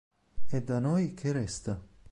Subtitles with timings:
[0.49, 1.79] Ed a noi che resta?